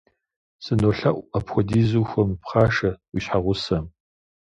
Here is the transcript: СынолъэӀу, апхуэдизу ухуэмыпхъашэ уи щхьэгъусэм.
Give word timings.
СынолъэӀу, 0.63 1.21
апхуэдизу 1.37 2.01
ухуэмыпхъашэ 2.03 2.91
уи 3.11 3.19
щхьэгъусэм. 3.23 3.85